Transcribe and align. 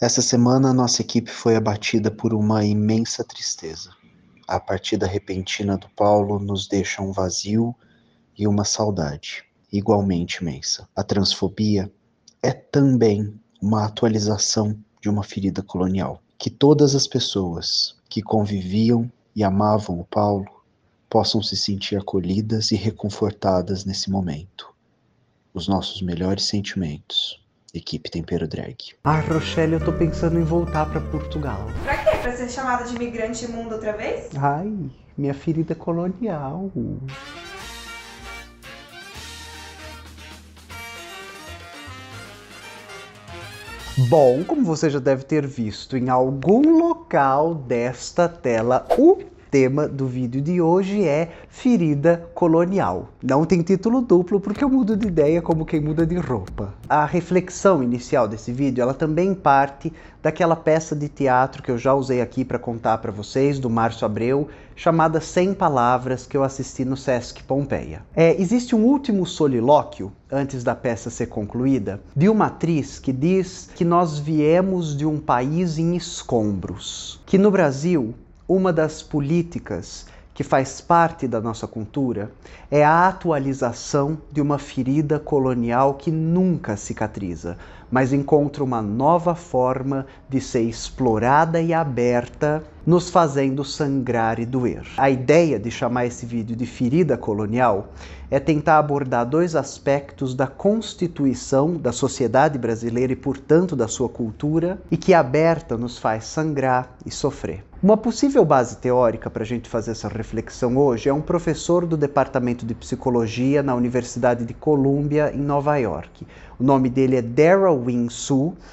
Essa 0.00 0.22
semana, 0.22 0.72
nossa 0.72 1.02
equipe 1.02 1.30
foi 1.30 1.56
abatida 1.56 2.10
por 2.10 2.32
uma 2.32 2.64
imensa 2.64 3.22
tristeza. 3.22 3.90
A 4.48 4.58
partida 4.58 5.06
repentina 5.06 5.76
do 5.76 5.90
Paulo 5.90 6.38
nos 6.38 6.66
deixa 6.66 7.02
um 7.02 7.12
vazio 7.12 7.76
e 8.36 8.48
uma 8.48 8.64
saudade, 8.64 9.44
igualmente 9.70 10.38
imensa. 10.40 10.88
A 10.96 11.02
transfobia 11.02 11.92
é 12.42 12.50
também 12.50 13.38
uma 13.60 13.84
atualização 13.84 14.74
de 15.02 15.10
uma 15.10 15.22
ferida 15.22 15.62
colonial. 15.62 16.22
Que 16.38 16.48
todas 16.48 16.94
as 16.94 17.06
pessoas 17.06 17.94
que 18.08 18.22
conviviam 18.22 19.12
e 19.36 19.44
amavam 19.44 20.00
o 20.00 20.06
Paulo 20.06 20.64
possam 21.10 21.42
se 21.42 21.58
sentir 21.58 21.96
acolhidas 21.96 22.70
e 22.70 22.74
reconfortadas 22.74 23.84
nesse 23.84 24.10
momento. 24.10 24.72
Os 25.52 25.68
nossos 25.68 26.00
melhores 26.00 26.44
sentimentos. 26.44 27.39
Equipe 27.72 28.10
Tempero 28.10 28.48
Drag. 28.48 28.76
Ah, 29.04 29.20
Rochelle, 29.20 29.74
eu 29.74 29.84
tô 29.84 29.92
pensando 29.92 30.38
em 30.40 30.42
voltar 30.42 30.90
para 30.90 31.00
Portugal. 31.00 31.68
Pra 31.84 31.96
quê? 31.98 32.16
Pra 32.20 32.32
ser 32.32 32.48
chamada 32.48 32.84
de 32.84 32.96
imigrante 32.96 33.44
imundo 33.44 33.76
outra 33.76 33.92
vez? 33.92 34.28
Ai, 34.36 34.72
minha 35.16 35.32
ferida 35.32 35.72
colonial. 35.74 36.72
Bom, 44.08 44.42
como 44.44 44.64
você 44.64 44.90
já 44.90 44.98
deve 44.98 45.22
ter 45.22 45.46
visto 45.46 45.96
em 45.96 46.08
algum 46.08 46.76
local 46.76 47.54
desta 47.54 48.28
tela, 48.28 48.84
o 48.98 49.22
tema 49.50 49.88
do 49.88 50.06
vídeo 50.06 50.40
de 50.40 50.60
hoje 50.60 51.04
é 51.04 51.30
ferida 51.48 52.28
colonial. 52.34 53.08
Não 53.22 53.44
tem 53.44 53.62
título 53.62 54.00
duplo 54.00 54.40
porque 54.40 54.62
eu 54.62 54.68
mudo 54.68 54.96
de 54.96 55.08
ideia 55.08 55.42
como 55.42 55.66
quem 55.66 55.80
muda 55.80 56.06
de 56.06 56.16
roupa. 56.16 56.72
A 56.88 57.04
reflexão 57.04 57.82
inicial 57.82 58.28
desse 58.28 58.52
vídeo, 58.52 58.80
ela 58.80 58.94
também 58.94 59.34
parte 59.34 59.92
daquela 60.22 60.54
peça 60.54 60.94
de 60.94 61.08
teatro 61.08 61.62
que 61.62 61.70
eu 61.70 61.78
já 61.78 61.92
usei 61.94 62.20
aqui 62.20 62.44
para 62.44 62.58
contar 62.58 62.98
para 62.98 63.10
vocês, 63.10 63.58
do 63.58 63.68
Márcio 63.68 64.04
Abreu, 64.04 64.48
chamada 64.76 65.20
Sem 65.20 65.52
Palavras, 65.52 66.26
que 66.26 66.36
eu 66.36 66.44
assisti 66.44 66.84
no 66.84 66.96
Sesc 66.96 67.42
Pompeia. 67.42 68.02
É, 68.14 68.40
existe 68.40 68.74
um 68.76 68.84
último 68.84 69.26
solilóquio, 69.26 70.12
antes 70.30 70.62
da 70.62 70.74
peça 70.74 71.10
ser 71.10 71.26
concluída, 71.26 72.00
de 72.14 72.28
uma 72.28 72.46
atriz 72.46 72.98
que 72.98 73.12
diz 73.12 73.68
que 73.74 73.84
nós 73.84 74.18
viemos 74.18 74.96
de 74.96 75.04
um 75.04 75.18
país 75.18 75.78
em 75.78 75.96
escombros, 75.96 77.20
que 77.26 77.36
no 77.36 77.50
Brasil 77.50 78.14
uma 78.50 78.72
das 78.72 79.00
políticas 79.00 80.06
que 80.34 80.42
faz 80.42 80.80
parte 80.80 81.28
da 81.28 81.40
nossa 81.40 81.68
cultura 81.68 82.32
é 82.68 82.84
a 82.84 83.06
atualização 83.06 84.18
de 84.32 84.40
uma 84.40 84.58
ferida 84.58 85.20
colonial 85.20 85.94
que 85.94 86.10
nunca 86.10 86.76
cicatriza, 86.76 87.56
mas 87.88 88.12
encontra 88.12 88.64
uma 88.64 88.82
nova 88.82 89.36
forma 89.36 90.04
de 90.28 90.40
ser 90.40 90.62
explorada 90.62 91.60
e 91.60 91.72
aberta, 91.72 92.64
nos 92.84 93.08
fazendo 93.08 93.64
sangrar 93.64 94.40
e 94.40 94.46
doer. 94.46 94.82
A 94.96 95.08
ideia 95.08 95.56
de 95.56 95.70
chamar 95.70 96.06
esse 96.06 96.26
vídeo 96.26 96.56
de 96.56 96.66
ferida 96.66 97.16
colonial 97.16 97.92
é 98.30 98.38
tentar 98.38 98.78
abordar 98.78 99.26
dois 99.26 99.56
aspectos 99.56 100.34
da 100.34 100.46
constituição 100.46 101.74
da 101.74 101.90
sociedade 101.90 102.58
brasileira 102.58 103.12
e, 103.12 103.16
portanto, 103.16 103.74
da 103.74 103.88
sua 103.88 104.08
cultura, 104.08 104.80
e 104.90 104.96
que 104.96 105.12
aberta 105.12 105.76
nos 105.76 105.98
faz 105.98 106.24
sangrar 106.26 106.94
e 107.04 107.10
sofrer. 107.10 107.64
Uma 107.82 107.96
possível 107.96 108.44
base 108.44 108.76
teórica 108.76 109.30
para 109.30 109.42
a 109.42 109.46
gente 109.46 109.66
fazer 109.66 109.92
essa 109.92 110.06
reflexão 110.06 110.76
hoje 110.76 111.08
é 111.08 111.14
um 111.14 111.22
professor 111.22 111.86
do 111.86 111.96
Departamento 111.96 112.66
de 112.66 112.74
Psicologia 112.74 113.62
na 113.62 113.74
Universidade 113.74 114.44
de 114.44 114.52
Columbia, 114.52 115.32
em 115.34 115.40
Nova 115.40 115.78
York. 115.78 116.26
O 116.58 116.62
nome 116.62 116.90
dele 116.90 117.16
é 117.16 117.22
Daryl 117.22 117.82
Wing 117.82 118.08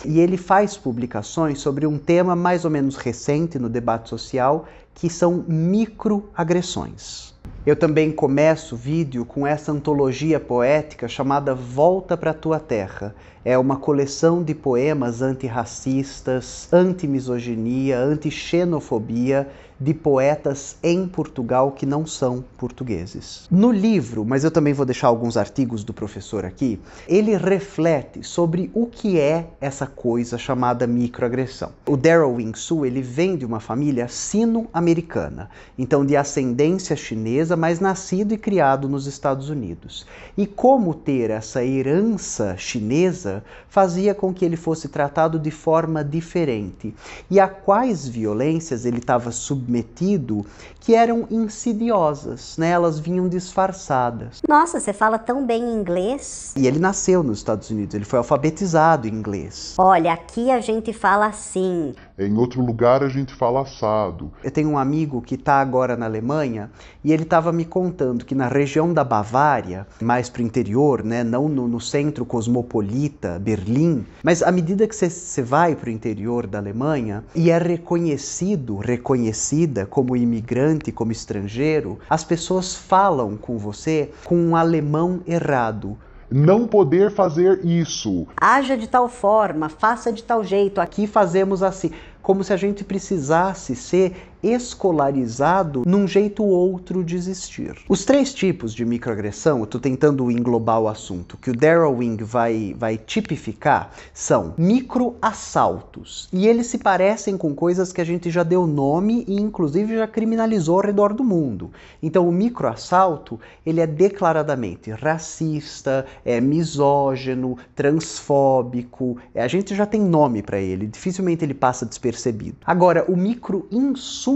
e 0.04 0.20
ele 0.20 0.36
faz 0.36 0.76
publicações 0.76 1.62
sobre 1.62 1.88
um 1.88 1.98
tema 1.98 2.36
mais 2.36 2.66
ou 2.66 2.70
menos 2.70 2.98
recente 2.98 3.58
no 3.58 3.70
debate 3.70 4.10
social, 4.10 4.66
que 4.94 5.10
são 5.10 5.46
microagressões. 5.48 7.37
Eu 7.68 7.76
também 7.76 8.14
começo 8.14 8.76
o 8.76 8.78
vídeo 8.78 9.26
com 9.26 9.46
essa 9.46 9.74
antologia 9.74 10.40
poética 10.40 11.06
chamada 11.06 11.54
Volta 11.54 12.16
para 12.16 12.34
tua 12.34 12.62
Terra. 12.62 13.14
É 13.44 13.58
uma 13.58 13.76
coleção 13.76 14.42
de 14.42 14.56
poemas 14.56 15.22
antirracistas, 15.22 16.70
antimisoginia, 16.72 18.00
antixenofobia 18.00 19.50
de 19.80 19.94
poetas 19.94 20.76
em 20.82 21.08
Portugal 21.08 21.72
que 21.72 21.86
não 21.86 22.06
são 22.06 22.44
portugueses. 22.58 23.48
No 23.52 23.72
livro, 23.72 24.26
mas 24.26 24.44
eu 24.44 24.50
também 24.50 24.74
vou 24.74 24.86
deixar 24.86 25.08
alguns 25.08 25.38
artigos 25.38 25.84
do 25.84 25.94
professor 25.94 26.46
aqui, 26.46 26.80
ele 27.08 27.38
reflete 27.38 28.24
sobre 28.24 28.72
o 28.74 28.88
que 28.88 29.20
é 29.20 29.48
essa 29.62 29.86
coisa 29.86 30.38
chamada 30.38 30.88
microagressão. 30.88 31.72
O 31.86 31.96
Daryl 31.96 32.34
Wing-Su, 32.34 32.86
ele 32.86 33.02
vem 33.02 33.38
de 33.38 33.46
uma 33.46 33.60
família 33.60 34.08
sino-americana, 34.08 35.50
então 35.78 36.06
de 36.06 36.18
ascendência 36.18 36.96
chinesa, 36.96 37.56
mas 37.56 37.80
nascido 37.80 38.34
e 38.34 38.38
criado 38.38 38.90
nos 38.90 39.06
Estados 39.06 39.50
Unidos. 39.50 40.06
E 40.36 40.48
como 40.48 40.94
ter 40.94 41.30
essa 41.30 41.64
herança 41.64 42.56
chinesa 42.58 43.44
fazia 43.70 44.16
com 44.16 44.34
que 44.34 44.44
ele 44.44 44.58
fosse 44.58 44.88
tratado 44.88 45.38
de 45.38 45.52
forma 45.52 46.04
diferente. 46.04 46.96
E 47.30 47.40
a 47.40 47.48
quais 47.48 48.08
violências 48.08 48.86
ele 48.86 48.98
estava 48.98 49.32
submetido 49.32 49.67
submetido 49.68 50.46
que 50.80 50.96
eram 50.96 51.28
insidiosas, 51.30 52.58
né? 52.58 52.70
Elas 52.70 52.98
vinham 52.98 53.28
disfarçadas. 53.28 54.42
Nossa, 54.48 54.80
você 54.80 54.94
fala 54.94 55.20
tão 55.20 55.46
bem 55.46 55.62
inglês. 55.62 56.54
E 56.56 56.66
ele 56.66 56.80
nasceu 56.80 57.22
nos 57.22 57.40
Estados 57.40 57.70
Unidos, 57.70 57.94
ele 57.94 58.06
foi 58.06 58.18
alfabetizado 58.18 59.08
em 59.08 59.12
inglês. 59.12 59.76
Olha, 59.78 60.14
aqui 60.14 60.50
a 60.50 60.62
gente 60.62 60.94
fala 60.94 61.28
assim. 61.28 61.94
Em 62.20 62.36
outro 62.36 62.66
lugar 62.66 63.04
a 63.04 63.10
gente 63.10 63.32
fala 63.32 63.62
assado. 63.62 64.32
Eu 64.44 64.50
tenho 64.50 64.70
um 64.70 64.78
amigo 64.80 65.22
que 65.22 65.36
está 65.36 65.62
agora 65.62 65.96
na 65.96 66.08
Alemanha 66.08 66.72
e 67.04 67.14
ele 67.14 67.22
estava 67.22 67.52
me 67.52 67.64
contando 67.64 68.26
que 68.26 68.34
na 68.34 68.48
região 68.48 68.92
da 68.92 69.04
Bavária, 69.04 69.86
mais 70.02 70.28
para 70.28 70.42
o 70.42 70.46
interior, 70.46 71.04
né, 71.04 71.24
não 71.24 71.48
no, 71.48 71.68
no, 71.68 71.80
centro 71.80 72.26
cosmopolita, 72.26 73.38
Berlim, 73.38 74.04
mas 74.24 74.42
à 74.42 74.52
medida 74.52 74.88
que 74.88 74.96
você 74.96 75.44
vai 75.44 75.76
para 75.76 75.90
o 75.90 75.92
interior 75.92 76.48
da 76.48 76.58
Alemanha 76.58 77.24
e 77.36 77.52
é 77.52 77.58
reconhecido, 77.60 78.78
reconhecida 78.78 79.86
como 79.86 80.18
imigrante, 80.18 80.92
como 80.92 81.12
estrangeiro, 81.12 82.00
as 82.10 82.24
pessoas 82.24 82.74
falam 82.74 83.38
com 83.38 83.60
você 83.60 84.10
com 84.26 84.36
um 84.36 84.56
alemão 84.56 85.22
errado 85.28 85.96
não 86.30 86.68
poder 86.68 87.12
fazer 87.12 87.66
isso. 87.66 88.28
Haja 88.40 88.78
de 88.78 88.88
tal 88.88 89.08
forma, 89.08 89.70
faça 89.70 90.12
de 90.12 90.24
tal 90.24 90.44
jeito. 90.44 90.82
Aqui 90.82 91.08
fazemos 91.08 91.64
assim 91.64 91.92
como 92.22 92.44
se 92.44 92.52
a 92.52 92.58
gente 92.58 92.84
precisasse 92.84 93.74
ser 93.76 94.14
escolarizado 94.44 95.84
num 95.86 96.08
jeito 96.08 96.44
ou 96.44 96.50
outro 96.50 97.04
de 97.04 97.16
existir. 97.16 97.76
Os 97.88 98.06
três 98.06 98.34
tipos 98.34 98.74
de 98.74 98.86
microagressão, 98.86 99.60
eu 99.60 99.64
estou 99.64 99.80
tentando 99.80 100.30
englobar 100.30 100.80
o 100.82 100.88
assunto, 100.88 101.38
que 101.38 101.50
o 101.50 101.56
Daryl 101.56 101.98
Wing 101.98 102.24
vai, 102.24 102.76
vai 102.78 102.98
tipificar, 102.98 103.92
são 104.14 104.54
microassaltos. 104.58 106.28
E 106.32 106.48
eles 106.48 106.68
se 106.68 106.78
parecem 106.78 107.38
com 107.38 107.56
coisas 107.56 107.92
que 107.92 108.02
a 108.02 108.06
gente 108.06 108.30
já 108.30 108.44
deu 108.44 108.68
nome 108.68 109.26
e 109.28 109.40
inclusive 109.40 109.96
já 109.96 110.08
criminalizou 110.08 110.76
ao 110.78 110.86
redor 110.86 111.14
do 111.14 111.24
mundo. 111.24 111.72
Então 112.02 112.28
o 112.28 112.32
microassalto, 112.32 113.40
ele 113.66 113.82
é 113.82 113.88
declaradamente 113.88 114.92
racista, 114.92 116.06
é 116.26 116.40
misógino, 116.40 117.58
transfóbico, 117.76 119.18
é, 119.34 119.42
a 119.42 119.48
gente 119.48 119.76
já 119.76 119.86
tem 119.86 120.02
nome 120.02 120.42
para 120.42 120.60
ele, 120.60 120.88
dificilmente 120.88 121.44
ele 121.44 121.54
passa 121.54 121.86
despercebido 121.86 122.18
percebido. 122.18 122.58
Agora, 122.66 123.06
o 123.08 123.16
microinsulto 123.16 124.27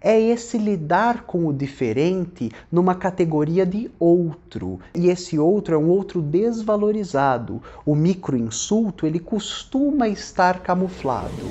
é 0.00 0.20
esse 0.20 0.58
lidar 0.58 1.24
com 1.24 1.46
o 1.46 1.52
diferente 1.52 2.50
numa 2.70 2.94
categoria 2.94 3.64
de 3.64 3.90
outro. 3.98 4.78
E 4.94 5.08
esse 5.08 5.38
outro 5.38 5.74
é 5.74 5.78
um 5.78 5.88
outro 5.88 6.20
desvalorizado. 6.20 7.62
O 7.84 7.94
microinsulto, 7.94 9.06
ele 9.06 9.18
costuma 9.18 10.08
estar 10.08 10.60
camuflado. 10.60 11.48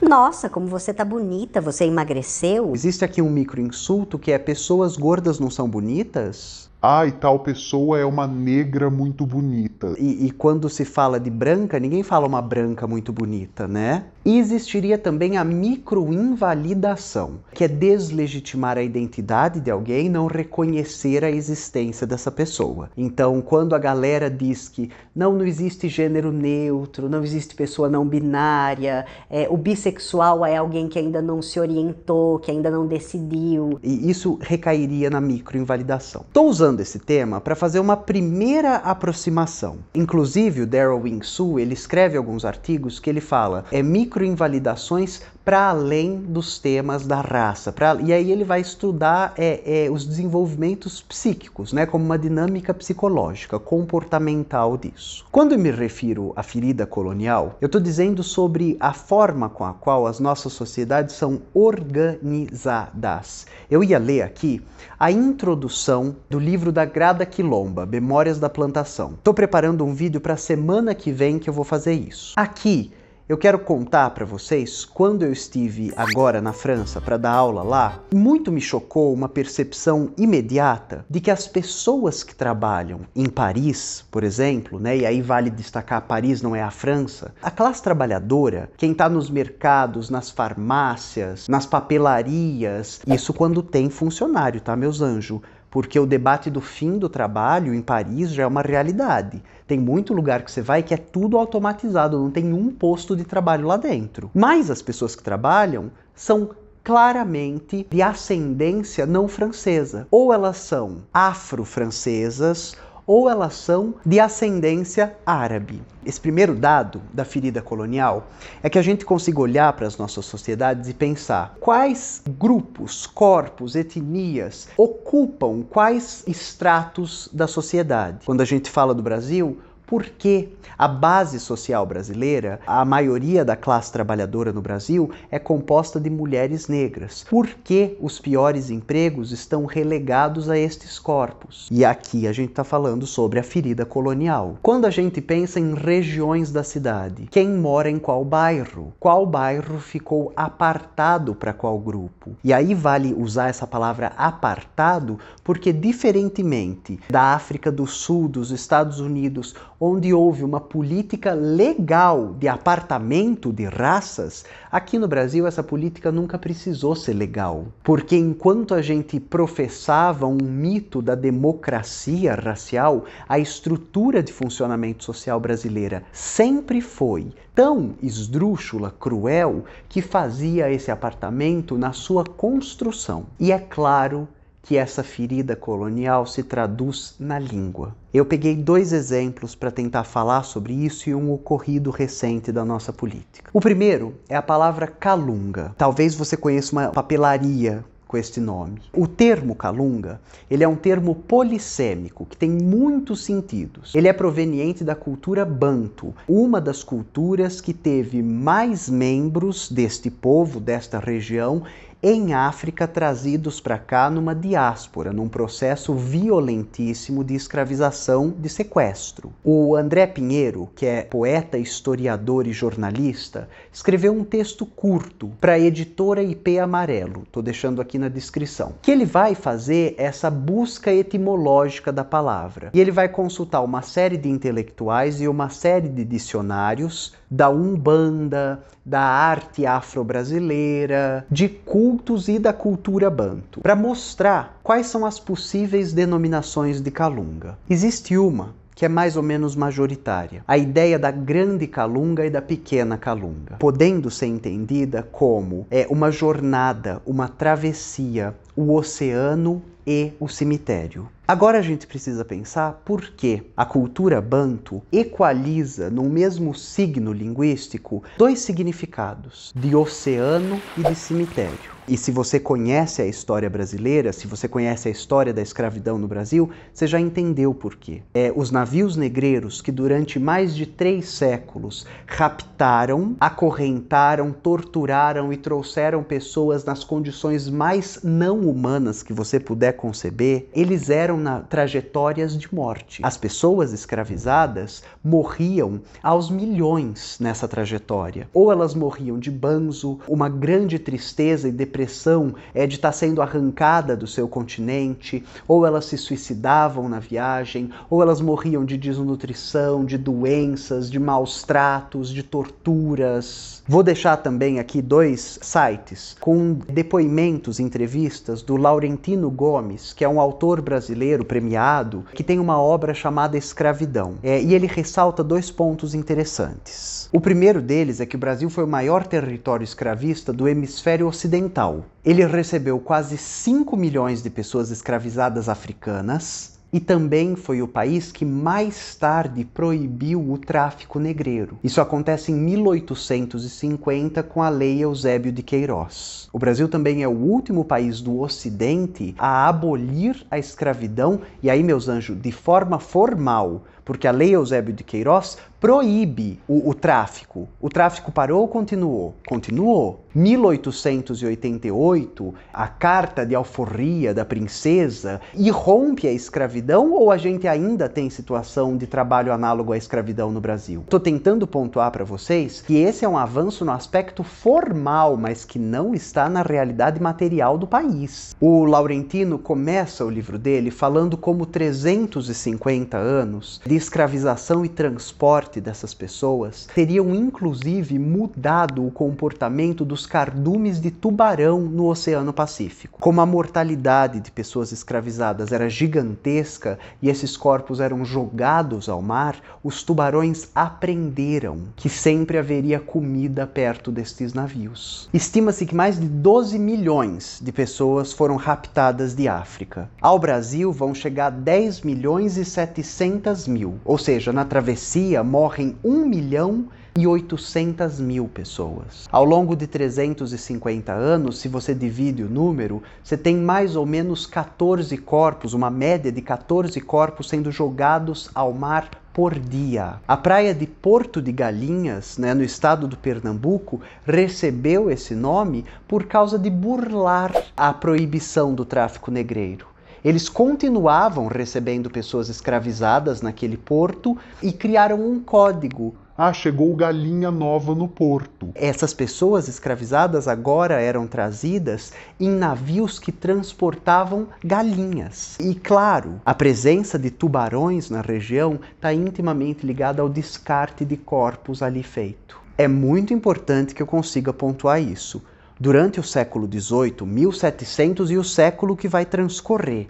Nossa, 0.00 0.48
como 0.48 0.66
você 0.66 0.94
tá 0.94 1.04
bonita, 1.04 1.60
você 1.60 1.84
emagreceu? 1.84 2.72
Existe 2.74 3.04
aqui 3.04 3.20
um 3.20 3.30
microinsulto 3.30 4.18
que 4.18 4.32
é 4.32 4.38
pessoas 4.38 4.96
gordas 4.96 5.38
não 5.38 5.50
são 5.50 5.68
bonitas? 5.68 6.69
Ah, 6.82 7.06
e 7.06 7.12
tal 7.12 7.40
pessoa 7.40 7.98
é 7.98 8.06
uma 8.06 8.26
negra 8.26 8.88
muito 8.88 9.26
bonita. 9.26 9.94
E, 9.98 10.26
e, 10.26 10.30
quando 10.30 10.66
se 10.70 10.86
fala 10.86 11.20
de 11.20 11.28
branca, 11.28 11.78
ninguém 11.78 12.02
fala 12.02 12.26
uma 12.26 12.40
branca 12.40 12.86
muito 12.86 13.12
bonita, 13.12 13.68
né? 13.68 14.06
E 14.24 14.38
existiria 14.38 14.96
também 14.96 15.36
a 15.36 15.44
microinvalidação, 15.44 17.40
que 17.52 17.64
é 17.64 17.68
deslegitimar 17.68 18.78
a 18.78 18.82
identidade 18.82 19.60
de 19.60 19.70
alguém, 19.70 20.08
não 20.08 20.26
reconhecer 20.26 21.22
a 21.22 21.30
existência 21.30 22.06
dessa 22.06 22.30
pessoa. 22.30 22.90
Então, 22.96 23.42
quando 23.42 23.74
a 23.74 23.78
galera 23.78 24.30
diz 24.30 24.68
que 24.68 24.90
não, 25.14 25.34
não 25.34 25.44
existe 25.44 25.86
gênero 25.88 26.32
neutro, 26.32 27.10
não 27.10 27.22
existe 27.22 27.54
pessoa 27.54 27.90
não 27.90 28.06
binária, 28.06 29.04
é, 29.28 29.46
o 29.50 29.56
bissexual 29.56 30.46
é 30.46 30.56
alguém 30.56 30.88
que 30.88 30.98
ainda 30.98 31.20
não 31.20 31.42
se 31.42 31.60
orientou, 31.60 32.38
que 32.38 32.50
ainda 32.50 32.70
não 32.70 32.86
decidiu. 32.86 33.78
E 33.82 34.10
isso 34.10 34.38
recairia 34.40 35.10
na 35.10 35.20
microinvalidação. 35.20 36.22
Estou 36.26 36.48
usando 36.48 36.69
usando 36.70 36.80
esse 36.80 36.98
tema 36.98 37.40
para 37.40 37.56
fazer 37.56 37.80
uma 37.80 37.96
primeira 37.96 38.76
aproximação. 38.76 39.78
Inclusive, 39.94 40.62
o 40.62 40.66
Daryl 40.66 41.00
Wing 41.00 41.24
Su, 41.24 41.58
ele 41.58 41.74
escreve 41.74 42.16
alguns 42.16 42.44
artigos 42.44 43.00
que 43.00 43.10
ele 43.10 43.20
fala 43.20 43.64
é 43.72 43.82
microinvalidações 43.82 45.20
para 45.50 45.70
além 45.70 46.16
dos 46.16 46.60
temas 46.60 47.04
da 47.04 47.20
raça. 47.20 47.72
Pra, 47.72 47.96
e 48.00 48.12
aí 48.12 48.30
ele 48.30 48.44
vai 48.44 48.60
estudar 48.60 49.34
é, 49.36 49.86
é, 49.86 49.90
os 49.90 50.06
desenvolvimentos 50.06 51.02
psíquicos, 51.02 51.72
né, 51.72 51.86
como 51.86 52.04
uma 52.04 52.16
dinâmica 52.16 52.72
psicológica, 52.72 53.58
comportamental 53.58 54.76
disso. 54.76 55.26
Quando 55.28 55.50
eu 55.50 55.58
me 55.58 55.72
refiro 55.72 56.32
à 56.36 56.44
ferida 56.44 56.86
colonial, 56.86 57.56
eu 57.60 57.66
estou 57.66 57.80
dizendo 57.80 58.22
sobre 58.22 58.76
a 58.78 58.92
forma 58.92 59.48
com 59.48 59.64
a 59.64 59.74
qual 59.74 60.06
as 60.06 60.20
nossas 60.20 60.52
sociedades 60.52 61.16
são 61.16 61.42
organizadas. 61.52 63.44
Eu 63.68 63.82
ia 63.82 63.98
ler 63.98 64.22
aqui 64.22 64.62
a 65.00 65.10
introdução 65.10 66.14
do 66.30 66.38
livro 66.38 66.70
da 66.70 66.84
Grada 66.84 67.26
Quilomba, 67.26 67.84
Memórias 67.84 68.38
da 68.38 68.48
Plantação. 68.48 69.14
Estou 69.14 69.34
preparando 69.34 69.84
um 69.84 69.94
vídeo 69.94 70.20
para 70.20 70.34
a 70.34 70.36
semana 70.36 70.94
que 70.94 71.10
vem 71.10 71.40
que 71.40 71.50
eu 71.50 71.54
vou 71.54 71.64
fazer 71.64 71.94
isso. 71.94 72.34
Aqui 72.36 72.92
eu 73.30 73.38
quero 73.38 73.60
contar 73.60 74.10
para 74.10 74.24
vocês 74.24 74.84
quando 74.84 75.22
eu 75.22 75.32
estive 75.32 75.92
agora 75.96 76.40
na 76.40 76.52
França 76.52 77.00
para 77.00 77.16
dar 77.16 77.30
aula 77.30 77.62
lá, 77.62 78.00
muito 78.12 78.50
me 78.50 78.60
chocou 78.60 79.14
uma 79.14 79.28
percepção 79.28 80.10
imediata 80.18 81.04
de 81.08 81.20
que 81.20 81.30
as 81.30 81.46
pessoas 81.46 82.24
que 82.24 82.34
trabalham 82.34 83.02
em 83.14 83.28
Paris, 83.28 84.04
por 84.10 84.24
exemplo, 84.24 84.80
né, 84.80 84.96
e 84.96 85.06
aí 85.06 85.22
vale 85.22 85.48
destacar 85.48 86.08
Paris 86.08 86.42
não 86.42 86.56
é 86.56 86.62
a 86.62 86.72
França, 86.72 87.32
a 87.40 87.52
classe 87.52 87.80
trabalhadora, 87.80 88.68
quem 88.76 88.90
está 88.90 89.08
nos 89.08 89.30
mercados, 89.30 90.10
nas 90.10 90.28
farmácias, 90.28 91.46
nas 91.46 91.64
papelarias, 91.64 93.00
isso 93.06 93.32
quando 93.32 93.62
tem 93.62 93.88
funcionário, 93.88 94.60
tá, 94.60 94.74
meus 94.74 95.00
anjos? 95.00 95.40
Porque 95.70 95.98
o 95.98 96.06
debate 96.06 96.50
do 96.50 96.60
fim 96.60 96.98
do 96.98 97.08
trabalho 97.08 97.72
em 97.72 97.80
Paris 97.80 98.32
já 98.32 98.42
é 98.42 98.46
uma 98.46 98.62
realidade. 98.62 99.42
Tem 99.66 99.78
muito 99.78 100.12
lugar 100.12 100.42
que 100.42 100.50
você 100.50 100.60
vai 100.60 100.82
que 100.82 100.92
é 100.92 100.96
tudo 100.96 101.38
automatizado, 101.38 102.18
não 102.18 102.30
tem 102.30 102.52
um 102.52 102.70
posto 102.70 103.14
de 103.16 103.24
trabalho 103.24 103.68
lá 103.68 103.76
dentro. 103.76 104.30
Mas 104.34 104.70
as 104.70 104.82
pessoas 104.82 105.14
que 105.14 105.22
trabalham 105.22 105.90
são 106.14 106.50
claramente 106.82 107.86
de 107.88 108.02
ascendência 108.02 109.06
não 109.06 109.28
francesa. 109.28 110.08
Ou 110.10 110.32
elas 110.32 110.56
são 110.56 111.02
afro-francesas, 111.12 112.74
ou 113.10 113.28
elas 113.28 113.54
são 113.54 113.96
de 114.06 114.20
ascendência 114.20 115.16
árabe. 115.26 115.82
Esse 116.06 116.20
primeiro 116.20 116.54
dado 116.54 117.02
da 117.12 117.24
ferida 117.24 117.60
colonial 117.60 118.28
é 118.62 118.70
que 118.70 118.78
a 118.78 118.82
gente 118.82 119.04
consiga 119.04 119.40
olhar 119.40 119.72
para 119.72 119.84
as 119.84 119.98
nossas 119.98 120.24
sociedades 120.24 120.88
e 120.88 120.94
pensar 120.94 121.56
quais 121.58 122.22
grupos, 122.38 123.08
corpos, 123.08 123.74
etnias 123.74 124.68
ocupam 124.76 125.64
quais 125.68 126.22
estratos 126.24 127.28
da 127.32 127.48
sociedade. 127.48 128.24
Quando 128.24 128.42
a 128.42 128.44
gente 128.44 128.70
fala 128.70 128.94
do 128.94 129.02
Brasil, 129.02 129.58
porque 129.90 130.50
a 130.78 130.86
base 130.86 131.40
social 131.40 131.84
brasileira, 131.84 132.60
a 132.64 132.84
maioria 132.84 133.44
da 133.44 133.56
classe 133.56 133.92
trabalhadora 133.92 134.52
no 134.52 134.62
Brasil 134.62 135.10
é 135.32 135.38
composta 135.38 135.98
de 135.98 136.08
mulheres 136.08 136.68
negras. 136.68 137.26
Por 137.28 137.48
que 137.48 137.98
os 138.00 138.20
piores 138.20 138.70
empregos 138.70 139.32
estão 139.32 139.66
relegados 139.66 140.48
a 140.48 140.56
estes 140.56 140.96
corpos? 140.96 141.66
E 141.72 141.84
aqui 141.84 142.28
a 142.28 142.32
gente 142.32 142.50
está 142.50 142.62
falando 142.62 143.04
sobre 143.04 143.40
a 143.40 143.42
ferida 143.42 143.84
colonial. 143.84 144.58
Quando 144.62 144.84
a 144.84 144.90
gente 144.90 145.20
pensa 145.20 145.58
em 145.58 145.74
regiões 145.74 146.52
da 146.52 146.62
cidade, 146.62 147.26
quem 147.28 147.48
mora 147.48 147.90
em 147.90 147.98
qual 147.98 148.24
bairro? 148.24 148.92
Qual 149.00 149.26
bairro 149.26 149.80
ficou 149.80 150.32
apartado 150.36 151.34
para 151.34 151.52
qual 151.52 151.76
grupo? 151.80 152.36
E 152.44 152.52
aí 152.52 152.74
vale 152.74 153.12
usar 153.12 153.48
essa 153.48 153.66
palavra 153.66 154.12
apartado 154.16 155.18
porque, 155.42 155.72
diferentemente 155.72 157.00
da 157.10 157.34
África 157.34 157.72
do 157.72 157.88
Sul, 157.88 158.28
dos 158.28 158.52
Estados 158.52 159.00
Unidos, 159.00 159.54
onde 159.82 160.12
houve 160.12 160.44
uma 160.44 160.60
política 160.60 161.32
legal 161.32 162.34
de 162.38 162.46
apartamento 162.46 163.50
de 163.50 163.64
raças, 163.64 164.44
aqui 164.70 164.98
no 164.98 165.08
Brasil 165.08 165.46
essa 165.46 165.62
política 165.62 166.12
nunca 166.12 166.38
precisou 166.38 166.94
ser 166.94 167.14
legal. 167.14 167.64
Porque 167.82 168.14
enquanto 168.14 168.74
a 168.74 168.82
gente 168.82 169.18
professava 169.18 170.26
um 170.26 170.36
mito 170.36 171.00
da 171.00 171.14
democracia 171.14 172.34
racial, 172.34 173.06
a 173.26 173.38
estrutura 173.38 174.22
de 174.22 174.34
funcionamento 174.34 175.02
social 175.02 175.40
brasileira 175.40 176.04
sempre 176.12 176.82
foi 176.82 177.32
tão 177.54 177.94
esdrúxula, 178.02 178.94
cruel, 179.00 179.64
que 179.88 180.02
fazia 180.02 180.70
esse 180.70 180.90
apartamento 180.90 181.78
na 181.78 181.92
sua 181.92 182.22
construção. 182.22 183.26
E 183.38 183.50
é 183.50 183.58
claro 183.58 184.28
que 184.62 184.76
essa 184.76 185.02
ferida 185.02 185.56
colonial 185.56 186.26
se 186.26 186.42
traduz 186.42 187.14
na 187.18 187.38
língua. 187.38 187.94
Eu 188.12 188.24
peguei 188.24 188.54
dois 188.54 188.92
exemplos 188.92 189.54
para 189.54 189.70
tentar 189.70 190.04
falar 190.04 190.42
sobre 190.42 190.72
isso 190.72 191.08
e 191.08 191.14
um 191.14 191.32
ocorrido 191.32 191.90
recente 191.90 192.52
da 192.52 192.64
nossa 192.64 192.92
política. 192.92 193.50
O 193.52 193.60
primeiro 193.60 194.14
é 194.28 194.36
a 194.36 194.42
palavra 194.42 194.86
calunga. 194.86 195.74
Talvez 195.78 196.14
você 196.14 196.36
conheça 196.36 196.72
uma 196.72 196.88
papelaria 196.88 197.84
com 198.10 198.16
este 198.16 198.40
nome. 198.40 198.82
O 198.92 199.06
termo 199.06 199.54
calunga, 199.54 200.20
ele 200.50 200.64
é 200.64 200.68
um 200.68 200.74
termo 200.74 201.14
polissêmico 201.14 202.26
que 202.26 202.36
tem 202.36 202.50
muitos 202.50 203.24
sentidos. 203.24 203.94
Ele 203.94 204.08
é 204.08 204.12
proveniente 204.12 204.82
da 204.82 204.96
cultura 204.96 205.44
banto, 205.44 206.12
uma 206.26 206.60
das 206.60 206.82
culturas 206.82 207.60
que 207.60 207.72
teve 207.72 208.20
mais 208.20 208.90
membros 208.90 209.70
deste 209.70 210.10
povo, 210.10 210.58
desta 210.58 210.98
região 210.98 211.62
em 212.02 212.32
África 212.32 212.88
trazidos 212.88 213.60
para 213.60 213.78
cá 213.78 214.08
numa 214.08 214.34
diáspora, 214.34 215.12
num 215.12 215.28
processo 215.28 215.94
violentíssimo 215.94 217.22
de 217.22 217.34
escravização, 217.34 218.30
de 218.30 218.48
sequestro. 218.48 219.32
O 219.44 219.76
André 219.76 220.06
Pinheiro, 220.06 220.68
que 220.74 220.86
é 220.86 221.02
poeta, 221.02 221.58
historiador 221.58 222.46
e 222.46 222.52
jornalista, 222.52 223.48
escreveu 223.70 224.14
um 224.14 224.24
texto 224.24 224.64
curto 224.64 225.30
para 225.40 225.52
a 225.52 225.58
editora 225.58 226.22
IP 226.22 226.58
Amarelo, 226.58 227.24
estou 227.24 227.42
deixando 227.42 227.82
aqui 227.82 227.98
na 227.98 228.08
descrição, 228.08 228.74
que 228.80 228.90
ele 228.90 229.04
vai 229.04 229.34
fazer 229.34 229.94
essa 229.98 230.30
busca 230.30 230.92
etimológica 230.92 231.92
da 231.92 232.04
palavra. 232.04 232.70
E 232.72 232.80
ele 232.80 232.90
vai 232.90 233.08
consultar 233.08 233.60
uma 233.60 233.82
série 233.82 234.16
de 234.16 234.28
intelectuais 234.28 235.20
e 235.20 235.28
uma 235.28 235.50
série 235.50 235.88
de 235.88 236.04
dicionários 236.04 237.19
da 237.30 237.48
Umbanda, 237.48 238.60
da 238.84 239.00
arte 239.00 239.64
afro-brasileira, 239.64 241.24
de 241.30 241.48
cultos 241.48 242.28
e 242.28 242.38
da 242.38 242.52
cultura 242.52 243.08
banto, 243.08 243.60
para 243.60 243.76
mostrar 243.76 244.58
quais 244.62 244.86
são 244.86 245.06
as 245.06 245.20
possíveis 245.20 245.92
denominações 245.92 246.80
de 246.80 246.90
Calunga. 246.90 247.56
Existe 247.68 248.16
uma 248.16 248.58
que 248.80 248.86
é 248.86 248.88
mais 248.88 249.14
ou 249.14 249.22
menos 249.22 249.54
majoritária. 249.54 250.42
A 250.48 250.56
ideia 250.56 250.98
da 250.98 251.10
grande 251.10 251.66
calunga 251.66 252.24
e 252.24 252.30
da 252.30 252.40
pequena 252.40 252.96
calunga, 252.96 253.56
podendo 253.58 254.10
ser 254.10 254.24
entendida 254.24 255.02
como 255.02 255.66
é 255.70 255.86
uma 255.90 256.10
jornada, 256.10 257.02
uma 257.04 257.28
travessia, 257.28 258.34
o 258.56 258.72
oceano 258.72 259.62
e 259.86 260.12
o 260.18 260.28
cemitério. 260.28 261.08
Agora 261.30 261.60
a 261.60 261.62
gente 261.62 261.86
precisa 261.86 262.24
pensar 262.24 262.82
por 262.84 263.02
que 263.12 263.52
a 263.56 263.64
cultura 263.64 264.20
banto 264.20 264.82
equaliza 264.90 265.88
no 265.88 266.02
mesmo 266.10 266.52
signo 266.52 267.12
linguístico 267.12 268.02
dois 268.18 268.40
significados, 268.40 269.52
de 269.54 269.76
oceano 269.76 270.60
e 270.76 270.82
de 270.82 270.96
cemitério. 270.96 271.78
E 271.90 271.96
se 271.96 272.12
você 272.12 272.38
conhece 272.38 273.02
a 273.02 273.06
história 273.06 273.50
brasileira, 273.50 274.12
se 274.12 274.26
você 274.26 274.46
conhece 274.46 274.86
a 274.86 274.92
história 274.92 275.32
da 275.32 275.42
escravidão 275.42 275.98
no 275.98 276.06
Brasil, 276.06 276.48
você 276.72 276.86
já 276.86 277.00
entendeu 277.00 277.52
por 277.52 277.74
quê. 277.74 278.02
É, 278.14 278.32
os 278.34 278.52
navios 278.52 278.96
negreiros 278.96 279.60
que 279.60 279.72
durante 279.72 280.16
mais 280.16 280.54
de 280.54 280.66
três 280.66 281.08
séculos 281.08 281.86
raptaram, 282.06 283.16
acorrentaram, 283.18 284.32
torturaram 284.32 285.32
e 285.32 285.36
trouxeram 285.36 286.04
pessoas 286.04 286.64
nas 286.64 286.84
condições 286.84 287.48
mais 287.48 288.00
não 288.04 288.38
humanas 288.48 289.02
que 289.02 289.12
você 289.12 289.40
puder 289.40 289.72
conceber, 289.72 290.48
eles 290.54 290.90
eram 290.90 291.19
na 291.20 291.40
trajetórias 291.40 292.36
de 292.36 292.52
morte. 292.52 293.00
As 293.04 293.16
pessoas 293.16 293.72
escravizadas 293.72 294.82
morriam 295.04 295.80
aos 296.02 296.30
milhões 296.30 297.18
nessa 297.20 297.46
trajetória. 297.46 298.28
Ou 298.32 298.50
elas 298.50 298.74
morriam 298.74 299.18
de 299.18 299.30
banzo, 299.30 299.98
uma 300.08 300.28
grande 300.28 300.78
tristeza 300.78 301.48
e 301.48 301.52
depressão 301.52 302.34
é 302.54 302.66
de 302.66 302.76
estar 302.76 302.92
sendo 302.92 303.20
arrancada 303.20 303.96
do 303.96 304.06
seu 304.06 304.26
continente, 304.26 305.22
ou 305.46 305.66
elas 305.66 305.84
se 305.84 305.98
suicidavam 305.98 306.88
na 306.88 306.98
viagem, 306.98 307.70
ou 307.88 308.00
elas 308.02 308.20
morriam 308.20 308.64
de 308.64 308.76
desnutrição, 308.76 309.84
de 309.84 309.98
doenças, 309.98 310.90
de 310.90 310.98
maus 310.98 311.42
tratos, 311.42 312.10
de 312.10 312.22
torturas. 312.22 313.62
Vou 313.68 313.82
deixar 313.82 314.16
também 314.16 314.58
aqui 314.58 314.80
dois 314.80 315.38
sites 315.42 316.16
com 316.20 316.54
depoimentos, 316.54 317.60
entrevistas 317.60 318.42
do 318.42 318.56
Laurentino 318.56 319.30
Gomes, 319.30 319.92
que 319.92 320.04
é 320.04 320.08
um 320.08 320.20
autor 320.20 320.60
brasileiro 320.60 320.99
premiado, 321.24 322.04
que 322.14 322.22
tem 322.22 322.38
uma 322.38 322.60
obra 322.60 322.94
chamada 322.94 323.36
Escravidão. 323.36 324.14
É, 324.22 324.40
e 324.40 324.54
ele 324.54 324.66
ressalta 324.66 325.24
dois 325.24 325.50
pontos 325.50 325.94
interessantes. 325.94 327.08
O 327.12 327.20
primeiro 327.20 327.60
deles 327.60 328.00
é 328.00 328.06
que 328.06 328.16
o 328.16 328.18
Brasil 328.18 328.48
foi 328.48 328.64
o 328.64 328.68
maior 328.68 329.06
território 329.06 329.64
escravista 329.64 330.32
do 330.32 330.48
hemisfério 330.48 331.06
ocidental. 331.06 331.84
Ele 332.04 332.24
recebeu 332.24 332.78
quase 332.78 333.16
5 333.16 333.76
milhões 333.76 334.22
de 334.22 334.30
pessoas 334.30 334.70
escravizadas 334.70 335.48
africanas 335.48 336.59
e 336.72 336.78
também 336.78 337.34
foi 337.34 337.62
o 337.62 337.68
país 337.68 338.12
que 338.12 338.24
mais 338.24 338.94
tarde 338.94 339.44
proibiu 339.44 340.30
o 340.30 340.38
tráfico 340.38 340.98
negreiro. 340.98 341.58
Isso 341.64 341.80
acontece 341.80 342.30
em 342.32 342.36
1850 342.36 344.22
com 344.22 344.42
a 344.42 344.48
Lei 344.48 344.82
Eusébio 344.82 345.32
de 345.32 345.42
Queiroz. 345.42 346.28
O 346.32 346.38
Brasil 346.38 346.68
também 346.68 347.02
é 347.02 347.08
o 347.08 347.10
último 347.10 347.64
país 347.64 348.00
do 348.00 348.20
Ocidente 348.20 349.14
a 349.18 349.48
abolir 349.48 350.24
a 350.30 350.38
escravidão, 350.38 351.20
e 351.42 351.50
aí, 351.50 351.62
meus 351.62 351.88
anjos, 351.88 352.20
de 352.20 352.32
forma 352.32 352.78
formal, 352.78 353.64
porque 353.84 354.06
a 354.06 354.12
Lei 354.12 354.34
Eusébio 354.34 354.72
de 354.72 354.84
Queiroz 354.84 355.38
proíbe 355.60 356.40
o, 356.48 356.70
o, 356.70 356.74
tráfico. 356.74 357.46
O 357.60 357.68
tráfico 357.68 358.10
parou 358.10 358.40
ou 358.40 358.48
continuou? 358.48 359.14
Continuou. 359.28 360.00
1888, 360.12 362.34
a 362.52 362.66
Carta 362.66 363.24
de 363.24 363.32
Alforria 363.34 364.12
da 364.12 364.24
Princesa 364.24 365.20
irrompe 365.34 366.08
a 366.08 366.12
escravidão 366.12 366.92
ou 366.92 367.12
a 367.12 367.16
gente 367.16 367.46
ainda 367.46 367.88
tem 367.88 368.10
situação 368.10 368.76
de 368.76 368.88
trabalho 368.88 369.32
análogo 369.32 369.72
à 369.72 369.76
escravidão 369.76 370.32
no 370.32 370.40
Brasil? 370.40 370.80
Estou 370.80 370.98
tentando 370.98 371.46
pontuar 371.46 371.92
para 371.92 372.04
vocês 372.04 372.60
que 372.60 372.78
esse 372.78 373.04
é 373.04 373.08
um 373.08 373.16
avanço 373.16 373.64
no 373.64 373.70
aspecto 373.70 374.24
formal, 374.24 375.16
mas 375.16 375.44
que 375.44 375.60
não 375.60 375.94
está 375.94 376.28
na 376.28 376.42
realidade 376.42 377.00
material 377.00 377.56
do 377.56 377.68
país. 377.68 378.34
O 378.40 378.64
Laurentino 378.64 379.38
começa 379.38 380.04
o 380.04 380.10
livro 380.10 380.36
dele 380.38 380.72
falando 380.72 381.16
como 381.16 381.46
350 381.46 382.96
anos 382.96 383.60
de 383.64 383.76
escravização 383.76 384.64
e 384.64 384.68
transporte 384.68 385.49
dessas 385.58 385.94
pessoas 385.94 386.68
teriam 386.74 387.14
inclusive 387.14 387.98
mudado 387.98 388.86
o 388.86 388.90
comportamento 388.90 389.86
dos 389.86 390.04
cardumes 390.04 390.78
de 390.78 390.90
tubarão 390.90 391.62
no 391.62 391.86
Oceano 391.86 392.30
Pacífico. 392.30 393.00
Como 393.00 393.22
a 393.22 393.26
mortalidade 393.26 394.20
de 394.20 394.30
pessoas 394.30 394.70
escravizadas 394.72 395.50
era 395.50 395.70
gigantesca 395.70 396.78
e 397.00 397.08
esses 397.08 397.38
corpos 397.38 397.80
eram 397.80 398.04
jogados 398.04 398.90
ao 398.90 399.00
mar, 399.00 399.36
os 399.64 399.82
tubarões 399.82 400.50
aprenderam 400.54 401.62
que 401.74 401.88
sempre 401.88 402.36
haveria 402.36 402.78
comida 402.78 403.46
perto 403.46 403.90
destes 403.90 404.34
navios. 404.34 405.08
Estima-se 405.14 405.64
que 405.64 405.74
mais 405.74 405.98
de 405.98 406.06
12 406.06 406.58
milhões 406.58 407.40
de 407.42 407.52
pessoas 407.52 408.12
foram 408.12 408.36
raptadas 408.36 409.14
de 409.14 409.28
África. 409.28 409.88
Ao 410.00 410.18
Brasil 410.18 410.72
vão 410.72 410.94
chegar 410.94 411.30
10 411.30 411.82
milhões 411.82 412.36
e 412.36 412.44
700 412.44 413.46
mil, 413.46 413.78
ou 413.84 413.96
seja, 413.96 414.32
na 414.32 414.44
travessia 414.44 415.22
morrem 415.40 415.74
1 415.82 416.04
milhão 416.04 416.66
e 416.94 417.06
800 417.06 417.98
mil 417.98 418.28
pessoas. 418.28 419.08
Ao 419.10 419.24
longo 419.24 419.56
de 419.56 419.66
350 419.66 420.92
anos, 420.92 421.38
se 421.38 421.48
você 421.48 421.74
divide 421.74 422.22
o 422.22 422.28
número, 422.28 422.82
você 423.02 423.16
tem 423.16 423.36
mais 423.36 423.74
ou 423.74 423.86
menos 423.86 424.26
14 424.26 424.94
corpos, 424.98 425.54
uma 425.54 425.70
média 425.70 426.12
de 426.12 426.20
14 426.20 426.78
corpos 426.82 427.30
sendo 427.30 427.50
jogados 427.50 428.28
ao 428.34 428.52
mar 428.52 428.90
por 429.14 429.38
dia. 429.38 429.94
A 430.06 430.14
praia 430.14 430.54
de 430.54 430.66
Porto 430.66 431.22
de 431.22 431.32
Galinhas, 431.32 432.18
né, 432.18 432.34
no 432.34 432.44
estado 432.44 432.86
do 432.86 432.98
Pernambuco, 432.98 433.80
recebeu 434.04 434.90
esse 434.90 435.14
nome 435.14 435.64
por 435.88 436.04
causa 436.04 436.38
de 436.38 436.50
burlar 436.50 437.32
a 437.56 437.72
proibição 437.72 438.54
do 438.54 438.66
tráfico 438.66 439.10
negreiro. 439.10 439.70
Eles 440.04 440.28
continuavam 440.28 441.26
recebendo 441.26 441.90
pessoas 441.90 442.28
escravizadas 442.28 443.20
naquele 443.20 443.56
porto 443.56 444.16
e 444.42 444.52
criaram 444.52 445.00
um 445.00 445.20
código 445.20 445.94
ah, 446.22 446.34
chegou 446.34 446.76
galinha 446.76 447.30
nova 447.30 447.74
no 447.74 447.88
porto. 447.88 448.50
Essas 448.54 448.92
pessoas 448.92 449.48
escravizadas 449.48 450.28
agora 450.28 450.78
eram 450.78 451.06
trazidas 451.06 451.94
em 452.20 452.28
navios 452.28 452.98
que 452.98 453.10
transportavam 453.10 454.28
galinhas. 454.44 455.38
E 455.40 455.54
claro, 455.54 456.20
a 456.22 456.34
presença 456.34 456.98
de 456.98 457.10
tubarões 457.10 457.88
na 457.88 458.02
região 458.02 458.60
está 458.74 458.92
intimamente 458.92 459.64
ligada 459.64 460.02
ao 460.02 460.10
descarte 460.10 460.84
de 460.84 460.98
corpos 460.98 461.62
ali 461.62 461.82
feito. 461.82 462.38
É 462.58 462.68
muito 462.68 463.14
importante 463.14 463.74
que 463.74 463.82
eu 463.82 463.86
consiga 463.86 464.30
pontuar 464.30 464.78
isso. 464.78 465.22
Durante 465.62 466.00
o 466.00 466.02
século 466.02 466.48
XVIII, 466.50 467.06
1700 467.06 468.10
e 468.10 468.16
o 468.16 468.24
século 468.24 468.74
que 468.74 468.88
vai 468.88 469.04
transcorrer, 469.04 469.88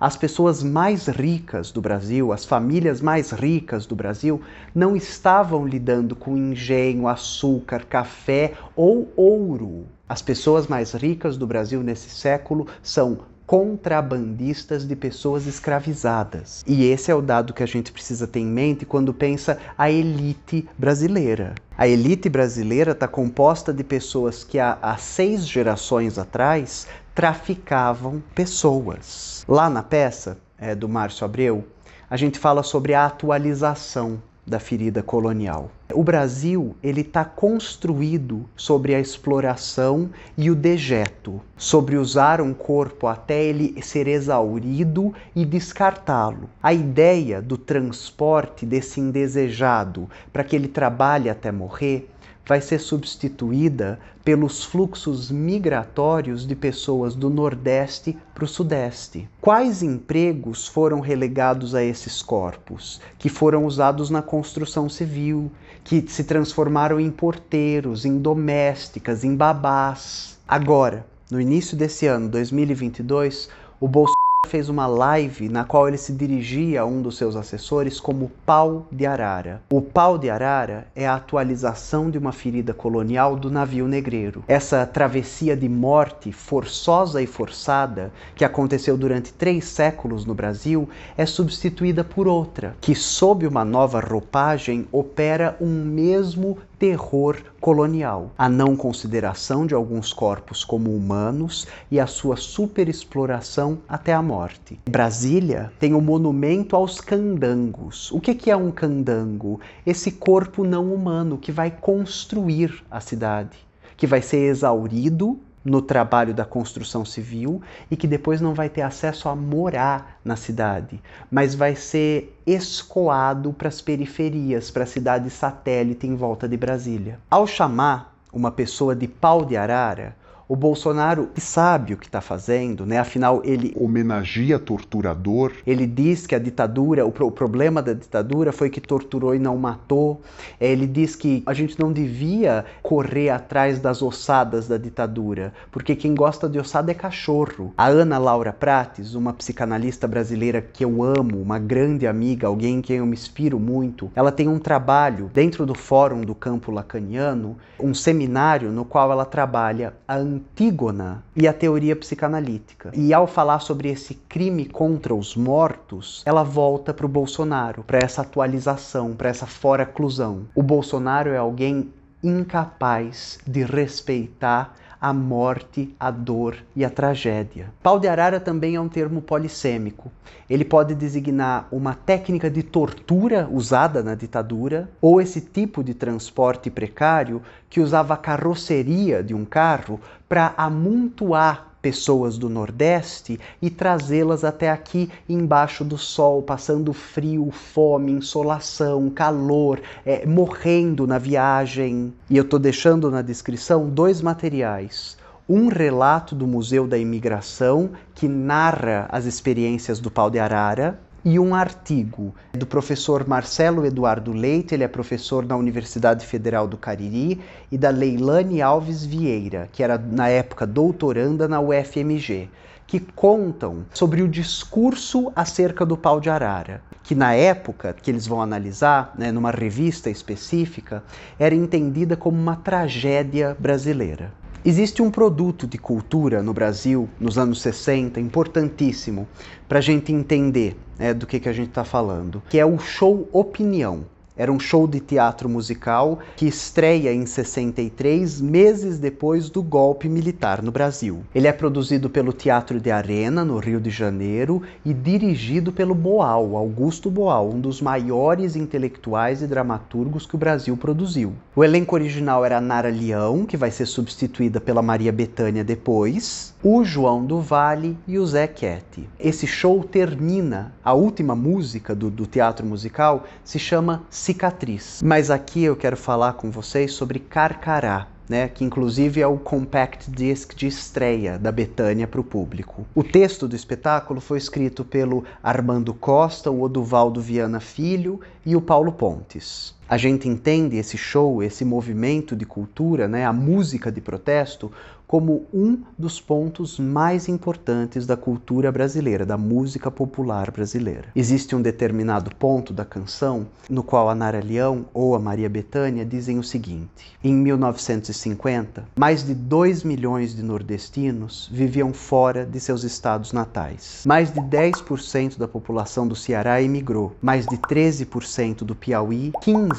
as 0.00 0.16
pessoas 0.16 0.64
mais 0.64 1.06
ricas 1.06 1.70
do 1.70 1.80
Brasil, 1.80 2.32
as 2.32 2.44
famílias 2.44 3.00
mais 3.00 3.30
ricas 3.30 3.86
do 3.86 3.94
Brasil, 3.94 4.40
não 4.74 4.96
estavam 4.96 5.64
lidando 5.64 6.16
com 6.16 6.36
engenho, 6.36 7.06
açúcar, 7.06 7.84
café 7.84 8.54
ou 8.74 9.12
ouro. 9.14 9.86
As 10.08 10.20
pessoas 10.20 10.66
mais 10.66 10.92
ricas 10.92 11.36
do 11.36 11.46
Brasil 11.46 11.84
nesse 11.84 12.10
século 12.10 12.66
são 12.82 13.20
contrabandistas 13.52 14.88
de 14.88 14.96
pessoas 14.96 15.46
escravizadas. 15.46 16.64
E 16.66 16.86
esse 16.86 17.10
é 17.10 17.14
o 17.14 17.20
dado 17.20 17.52
que 17.52 17.62
a 17.62 17.66
gente 17.66 17.92
precisa 17.92 18.26
ter 18.26 18.40
em 18.40 18.46
mente 18.46 18.86
quando 18.86 19.12
pensa 19.12 19.58
a 19.76 19.90
elite 19.90 20.66
brasileira. 20.78 21.54
A 21.76 21.86
elite 21.86 22.30
brasileira 22.30 22.92
está 22.92 23.06
composta 23.06 23.70
de 23.70 23.84
pessoas 23.84 24.42
que 24.42 24.58
há, 24.58 24.78
há 24.80 24.96
seis 24.96 25.46
gerações 25.46 26.16
atrás 26.16 26.86
traficavam 27.14 28.22
pessoas. 28.34 29.44
Lá 29.46 29.68
na 29.68 29.82
peça 29.82 30.38
é, 30.56 30.74
do 30.74 30.88
Márcio 30.88 31.26
Abreu, 31.26 31.62
a 32.08 32.16
gente 32.16 32.38
fala 32.38 32.62
sobre 32.62 32.94
a 32.94 33.04
atualização 33.04 34.22
da 34.46 34.58
ferida 34.58 35.02
colonial. 35.02 35.70
O 35.94 36.02
Brasil 36.02 36.74
ele 36.82 37.02
está 37.02 37.24
construído 37.24 38.44
sobre 38.56 38.94
a 38.94 39.00
exploração 39.00 40.10
e 40.36 40.50
o 40.50 40.54
dejeto, 40.54 41.40
sobre 41.56 41.96
usar 41.96 42.40
um 42.40 42.52
corpo 42.52 43.06
até 43.06 43.42
ele 43.42 43.80
ser 43.82 44.08
exaurido 44.08 45.14
e 45.34 45.44
descartá-lo. 45.44 46.50
A 46.62 46.72
ideia 46.72 47.40
do 47.40 47.56
transporte 47.56 48.66
desse 48.66 49.00
indesejado 49.00 50.08
para 50.32 50.42
que 50.42 50.56
ele 50.56 50.68
trabalhe 50.68 51.30
até 51.30 51.52
morrer 51.52 52.08
vai 52.46 52.60
ser 52.60 52.78
substituída 52.78 53.98
pelos 54.24 54.64
fluxos 54.64 55.30
migratórios 55.30 56.46
de 56.46 56.54
pessoas 56.54 57.14
do 57.14 57.28
Nordeste 57.28 58.16
para 58.34 58.44
o 58.44 58.48
Sudeste. 58.48 59.28
Quais 59.40 59.82
empregos 59.82 60.66
foram 60.66 61.00
relegados 61.00 61.74
a 61.74 61.82
esses 61.82 62.22
corpos, 62.22 63.00
que 63.18 63.28
foram 63.28 63.64
usados 63.64 64.10
na 64.10 64.22
construção 64.22 64.88
civil, 64.88 65.50
que 65.84 66.04
se 66.08 66.24
transformaram 66.24 67.00
em 67.00 67.10
porteiros, 67.10 68.04
em 68.04 68.18
domésticas, 68.18 69.24
em 69.24 69.34
babás? 69.34 70.38
Agora, 70.46 71.06
no 71.30 71.40
início 71.40 71.76
desse 71.76 72.06
ano, 72.06 72.28
2022, 72.28 73.48
o 73.80 73.88
Bolsonaro 73.88 74.21
fez 74.52 74.68
uma 74.68 74.86
live 74.86 75.48
na 75.48 75.64
qual 75.64 75.88
ele 75.88 75.96
se 75.96 76.12
dirigia 76.12 76.82
a 76.82 76.84
um 76.84 77.00
dos 77.00 77.16
seus 77.16 77.36
assessores 77.36 77.98
como 77.98 78.30
pau 78.44 78.86
de 78.92 79.06
arara. 79.06 79.62
O 79.70 79.80
pau 79.80 80.18
de 80.18 80.28
arara 80.28 80.86
é 80.94 81.06
a 81.06 81.14
atualização 81.14 82.10
de 82.10 82.18
uma 82.18 82.32
ferida 82.32 82.74
colonial 82.74 83.34
do 83.34 83.50
navio 83.50 83.88
negreiro. 83.88 84.44
Essa 84.46 84.84
travessia 84.84 85.56
de 85.56 85.70
morte 85.70 86.32
forçosa 86.32 87.22
e 87.22 87.26
forçada 87.26 88.12
que 88.34 88.44
aconteceu 88.44 88.94
durante 88.94 89.32
três 89.32 89.64
séculos 89.64 90.26
no 90.26 90.34
Brasil 90.34 90.86
é 91.16 91.24
substituída 91.24 92.04
por 92.04 92.28
outra, 92.28 92.76
que 92.78 92.94
sob 92.94 93.46
uma 93.46 93.64
nova 93.64 94.00
roupagem 94.00 94.86
opera 94.92 95.56
um 95.62 95.82
mesmo 95.82 96.58
terror 96.82 97.36
colonial, 97.60 98.32
a 98.36 98.48
não 98.48 98.74
consideração 98.74 99.64
de 99.64 99.72
alguns 99.72 100.12
corpos 100.12 100.64
como 100.64 100.90
humanos 100.90 101.64
e 101.88 102.00
a 102.00 102.08
sua 102.08 102.36
superexploração 102.36 103.78
até 103.88 104.12
a 104.12 104.20
morte. 104.20 104.80
Brasília 104.90 105.72
tem 105.78 105.94
o 105.94 105.98
um 105.98 106.00
monumento 106.00 106.74
aos 106.74 107.00
candangos. 107.00 108.10
O 108.10 108.20
que 108.20 108.50
é 108.50 108.56
um 108.56 108.72
candango? 108.72 109.60
Esse 109.86 110.10
corpo 110.10 110.64
não 110.64 110.92
humano 110.92 111.38
que 111.38 111.52
vai 111.52 111.70
construir 111.70 112.82
a 112.90 112.98
cidade, 112.98 113.56
que 113.96 114.04
vai 114.04 114.20
ser 114.20 114.38
exaurido 114.38 115.38
no 115.64 115.80
trabalho 115.80 116.34
da 116.34 116.44
construção 116.44 117.04
civil 117.04 117.62
e 117.90 117.96
que 117.96 118.06
depois 118.06 118.40
não 118.40 118.54
vai 118.54 118.68
ter 118.68 118.82
acesso 118.82 119.28
a 119.28 119.36
morar 119.36 120.18
na 120.24 120.36
cidade, 120.36 121.00
mas 121.30 121.54
vai 121.54 121.74
ser 121.76 122.36
escoado 122.46 123.52
para 123.52 123.68
as 123.68 123.80
periferias, 123.80 124.70
para 124.70 124.84
a 124.84 124.86
cidade 124.86 125.30
satélite 125.30 126.06
em 126.06 126.16
volta 126.16 126.48
de 126.48 126.56
Brasília. 126.56 127.18
Ao 127.30 127.46
chamar 127.46 128.14
uma 128.32 128.50
pessoa 128.50 128.94
de 128.96 129.06
pau 129.06 129.44
de 129.44 129.56
arara, 129.56 130.16
o 130.48 130.56
Bolsonaro 130.56 131.30
sabe 131.36 131.94
o 131.94 131.96
que 131.96 132.06
está 132.06 132.20
fazendo, 132.20 132.84
né? 132.84 132.98
Afinal, 132.98 133.40
ele 133.44 133.72
homenageia 133.76 134.58
torturador. 134.58 135.52
Ele 135.66 135.86
diz 135.86 136.26
que 136.26 136.34
a 136.34 136.38
ditadura, 136.38 137.06
o, 137.06 137.12
pro, 137.12 137.26
o, 137.26 137.30
problema 137.30 137.80
da 137.80 137.92
ditadura 137.92 138.52
foi 138.52 138.68
que 138.68 138.80
torturou 138.80 139.34
e 139.34 139.38
não 139.38 139.56
matou. 139.56 140.20
É, 140.60 140.70
ele 140.70 140.86
diz 140.86 141.16
que 141.16 141.42
a 141.46 141.54
gente 141.54 141.78
não 141.78 141.92
devia 141.92 142.64
correr 142.82 143.30
atrás 143.30 143.78
das 143.78 144.02
ossadas 144.02 144.68
da 144.68 144.76
ditadura, 144.76 145.52
porque 145.70 145.94
quem 145.94 146.14
gosta 146.14 146.48
de 146.48 146.58
ossada 146.58 146.90
é 146.90 146.94
cachorro. 146.94 147.72
A 147.76 147.86
Ana 147.86 148.18
Laura 148.18 148.52
Prates, 148.52 149.14
uma 149.14 149.32
psicanalista 149.32 150.06
brasileira 150.06 150.60
que 150.60 150.84
eu 150.84 151.02
amo, 151.02 151.40
uma 151.40 151.58
grande 151.58 152.06
amiga, 152.06 152.46
alguém 152.46 152.76
em 152.76 152.82
quem 152.82 152.96
eu 152.96 153.06
me 153.06 153.14
inspiro 153.14 153.58
muito, 153.58 154.10
ela 154.14 154.32
tem 154.32 154.48
um 154.48 154.58
trabalho 154.58 155.30
dentro 155.32 155.64
do 155.64 155.74
Fórum 155.74 156.22
do 156.22 156.34
Campo 156.34 156.70
Lacaniano, 156.70 157.56
um 157.78 157.94
seminário 157.94 158.70
no 158.70 158.84
qual 158.84 159.10
ela 159.10 159.24
trabalha 159.24 159.94
a 160.06 160.14
Antígona 160.32 161.22
e 161.36 161.46
a 161.46 161.52
teoria 161.52 161.94
psicanalítica. 161.94 162.90
E 162.94 163.12
ao 163.12 163.26
falar 163.26 163.60
sobre 163.60 163.90
esse 163.90 164.14
crime 164.14 164.64
contra 164.64 165.14
os 165.14 165.36
mortos, 165.36 166.22
ela 166.24 166.42
volta 166.42 166.94
para 166.94 167.04
o 167.04 167.08
Bolsonaro, 167.08 167.84
para 167.84 167.98
essa 167.98 168.22
atualização, 168.22 169.14
para 169.14 169.28
essa 169.28 169.46
fora-clusão. 169.46 170.44
O 170.54 170.62
Bolsonaro 170.62 171.30
é 171.30 171.36
alguém 171.36 171.92
incapaz 172.22 173.38
de 173.46 173.64
respeitar 173.64 174.76
a 175.02 175.12
morte, 175.12 175.92
a 175.98 176.12
dor 176.12 176.56
e 176.76 176.84
a 176.84 176.88
tragédia. 176.88 177.72
Pau 177.82 177.98
de 177.98 178.06
arara 178.06 178.38
também 178.38 178.76
é 178.76 178.80
um 178.80 178.88
termo 178.88 179.20
polissêmico. 179.20 180.12
Ele 180.48 180.64
pode 180.64 180.94
designar 180.94 181.66
uma 181.72 181.92
técnica 181.92 182.48
de 182.48 182.62
tortura 182.62 183.48
usada 183.50 184.00
na 184.00 184.14
ditadura 184.14 184.88
ou 185.00 185.20
esse 185.20 185.40
tipo 185.40 185.82
de 185.82 185.92
transporte 185.92 186.70
precário 186.70 187.42
que 187.68 187.80
usava 187.80 188.14
a 188.14 188.16
carroceria 188.16 189.24
de 189.24 189.34
um 189.34 189.44
carro 189.44 190.00
para 190.28 190.54
amontoar 190.56 191.71
pessoas 191.82 192.38
do 192.38 192.48
Nordeste 192.48 193.40
e 193.60 193.68
trazê-las 193.68 194.44
até 194.44 194.70
aqui 194.70 195.10
embaixo 195.28 195.84
do 195.84 195.98
sol, 195.98 196.40
passando 196.40 196.92
frio, 196.92 197.50
fome, 197.50 198.12
insolação, 198.12 199.10
calor, 199.10 199.80
é, 200.06 200.24
morrendo 200.24 201.06
na 201.06 201.18
viagem. 201.18 202.14
E 202.30 202.36
eu 202.36 202.44
estou 202.44 202.60
deixando 202.60 203.10
na 203.10 203.20
descrição 203.20 203.90
dois 203.90 204.22
materiais 204.22 205.20
um 205.48 205.66
relato 205.66 206.36
do 206.36 206.46
Museu 206.46 206.86
da 206.86 206.96
Imigração 206.96 207.90
que 208.14 208.28
narra 208.28 209.06
as 209.10 209.26
experiências 209.26 209.98
do 209.98 210.10
pau 210.10 210.30
de 210.30 210.38
arara 210.38 210.98
e 211.24 211.38
um 211.38 211.54
artigo 211.54 212.34
do 212.52 212.66
professor 212.66 213.26
Marcelo 213.28 213.86
Eduardo 213.86 214.32
Leite, 214.32 214.74
ele 214.74 214.82
é 214.82 214.88
professor 214.88 215.46
na 215.46 215.56
Universidade 215.56 216.26
Federal 216.26 216.66
do 216.66 216.76
Cariri, 216.76 217.40
e 217.70 217.78
da 217.78 217.90
Leilane 217.90 218.60
Alves 218.60 219.04
Vieira, 219.04 219.68
que 219.72 219.82
era 219.82 219.96
na 219.96 220.28
época 220.28 220.66
doutoranda 220.66 221.46
na 221.46 221.60
UFMG, 221.60 222.48
que 222.86 222.98
contam 222.98 223.86
sobre 223.94 224.20
o 224.20 224.28
discurso 224.28 225.32
acerca 225.36 225.86
do 225.86 225.96
pau 225.96 226.20
de 226.20 226.28
arara, 226.28 226.82
que 227.04 227.14
na 227.14 227.32
época 227.32 227.94
que 227.94 228.10
eles 228.10 228.26
vão 228.26 228.42
analisar, 228.42 229.14
né, 229.16 229.30
numa 229.30 229.52
revista 229.52 230.10
específica, 230.10 231.04
era 231.38 231.54
entendida 231.54 232.16
como 232.16 232.36
uma 232.36 232.56
tragédia 232.56 233.56
brasileira. 233.58 234.41
Existe 234.64 235.02
um 235.02 235.10
produto 235.10 235.66
de 235.66 235.76
cultura 235.76 236.40
no 236.40 236.54
Brasil, 236.54 237.08
nos 237.18 237.36
anos 237.36 237.60
60, 237.62 238.20
importantíssimo 238.20 239.26
para 239.68 239.78
a 239.78 239.82
gente 239.82 240.12
entender 240.12 240.76
né, 240.96 241.12
do 241.12 241.26
que, 241.26 241.40
que 241.40 241.48
a 241.48 241.52
gente 241.52 241.70
está 241.70 241.82
falando, 241.82 242.40
que 242.48 242.60
é 242.60 242.64
o 242.64 242.78
show 242.78 243.28
Opinião. 243.32 244.04
Era 244.34 244.50
um 244.50 244.58
show 244.58 244.86
de 244.86 244.98
teatro 244.98 245.46
musical 245.46 246.18
que 246.36 246.46
estreia 246.46 247.12
em 247.12 247.26
63, 247.26 248.40
meses 248.40 248.98
depois 248.98 249.50
do 249.50 249.62
golpe 249.62 250.08
militar 250.08 250.62
no 250.62 250.72
Brasil. 250.72 251.22
Ele 251.34 251.46
é 251.46 251.52
produzido 251.52 252.08
pelo 252.08 252.32
Teatro 252.32 252.80
de 252.80 252.90
Arena, 252.90 253.44
no 253.44 253.58
Rio 253.58 253.78
de 253.78 253.90
Janeiro, 253.90 254.62
e 254.86 254.94
dirigido 254.94 255.70
pelo 255.70 255.94
Boal, 255.94 256.56
Augusto 256.56 257.10
Boal, 257.10 257.50
um 257.50 257.60
dos 257.60 257.82
maiores 257.82 258.56
intelectuais 258.56 259.42
e 259.42 259.46
dramaturgos 259.46 260.24
que 260.24 260.34
o 260.34 260.38
Brasil 260.38 260.78
produziu. 260.78 261.34
O 261.54 261.62
elenco 261.62 261.94
original 261.94 262.42
era 262.42 262.58
Nara 262.58 262.88
Leão, 262.88 263.44
que 263.44 263.58
vai 263.58 263.70
ser 263.70 263.84
substituída 263.84 264.62
pela 264.62 264.80
Maria 264.80 265.12
Bethânia 265.12 265.62
depois, 265.62 266.54
o 266.62 266.82
João 266.84 267.24
do 267.24 267.38
Vale 267.40 267.98
e 268.08 268.18
o 268.18 268.26
Zé 268.26 268.46
Quete. 268.46 269.06
Esse 269.20 269.46
show 269.46 269.84
termina, 269.84 270.72
a 270.82 270.94
última 270.94 271.34
música 271.34 271.94
do, 271.94 272.08
do 272.08 272.24
teatro 272.24 272.64
musical 272.64 273.24
se 273.44 273.58
chama 273.58 274.04
cicatriz. 274.22 275.02
Mas 275.04 275.30
aqui 275.30 275.64
eu 275.64 275.74
quero 275.74 275.96
falar 275.96 276.34
com 276.34 276.48
vocês 276.48 276.92
sobre 276.92 277.18
Carcará. 277.18 278.06
Né, 278.28 278.48
que 278.48 278.64
inclusive 278.64 279.20
é 279.20 279.26
o 279.26 279.36
compact 279.36 280.10
disc 280.10 280.54
de 280.54 280.66
estreia 280.66 281.38
da 281.38 281.52
Betânia 281.52 282.06
para 282.06 282.20
o 282.20 282.24
público. 282.24 282.86
O 282.94 283.02
texto 283.02 283.46
do 283.46 283.54
espetáculo 283.54 284.22
foi 284.22 284.38
escrito 284.38 284.84
pelo 284.84 285.24
Armando 285.42 285.92
Costa, 285.92 286.50
o 286.50 286.62
Oduvaldo 286.62 287.20
Viana 287.20 287.60
Filho 287.60 288.20
e 288.46 288.56
o 288.56 288.60
Paulo 288.62 288.92
Pontes. 288.92 289.74
A 289.92 289.98
gente 289.98 290.26
entende 290.26 290.78
esse 290.78 290.96
show, 290.96 291.42
esse 291.42 291.66
movimento 291.66 292.34
de 292.34 292.46
cultura, 292.46 293.06
né, 293.06 293.26
a 293.26 293.32
música 293.34 293.92
de 293.92 294.00
protesto, 294.00 294.72
como 295.12 295.44
um 295.52 295.78
dos 295.98 296.18
pontos 296.18 296.78
mais 296.78 297.28
importantes 297.28 298.06
da 298.06 298.16
cultura 298.16 298.72
brasileira, 298.72 299.26
da 299.26 299.36
música 299.36 299.90
popular 299.90 300.50
brasileira. 300.50 301.08
Existe 301.14 301.54
um 301.54 301.60
determinado 301.60 302.34
ponto 302.34 302.72
da 302.72 302.82
canção 302.82 303.46
no 303.68 303.82
qual 303.82 304.08
a 304.08 304.14
Nara 304.14 304.40
Leão 304.42 304.86
ou 304.94 305.14
a 305.14 305.18
Maria 305.18 305.50
Bethânia 305.50 306.02
dizem 306.02 306.38
o 306.38 306.42
seguinte: 306.42 307.14
Em 307.22 307.34
1950, 307.34 308.84
mais 308.96 309.22
de 309.22 309.34
2 309.34 309.84
milhões 309.84 310.34
de 310.34 310.42
nordestinos 310.42 311.46
viviam 311.52 311.92
fora 311.92 312.46
de 312.46 312.58
seus 312.58 312.82
estados 312.82 313.34
natais. 313.34 314.04
Mais 314.06 314.32
de 314.32 314.40
10% 314.40 315.36
da 315.36 315.46
população 315.46 316.08
do 316.08 316.16
Ceará 316.16 316.62
emigrou, 316.62 317.14
mais 317.20 317.46
de 317.46 317.58
13% 317.58 318.64
do 318.64 318.74
Piauí, 318.74 319.30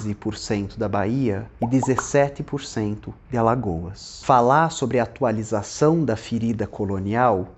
15% 0.04 0.78
da 0.78 0.90
Bahia 0.90 1.46
e 1.62 1.66
17% 1.66 3.14
de 3.30 3.38
Alagoas. 3.38 4.22
Falar 4.24 4.70
sobre 4.70 5.00
a 5.00 5.04
atualização 5.04 6.04
da 6.04 6.16
ferida 6.16 6.68
colonial 6.68 7.50